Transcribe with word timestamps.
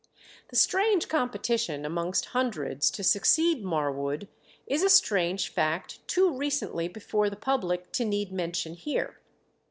The 0.49 0.55
strange 0.55 1.07
competition 1.07 1.85
amongst 1.85 2.25
hundreds 2.33 2.89
to 2.89 3.03
succeed 3.03 3.63
Marwood 3.63 4.27
is 4.65 4.81
a 4.81 4.89
strange 4.89 5.49
fact 5.53 5.99
too 6.07 6.35
recently 6.35 6.87
before 6.87 7.29
the 7.29 7.35
public 7.35 7.91
to 7.91 8.03
need 8.03 8.31
mention 8.31 8.73
here. 8.73 9.19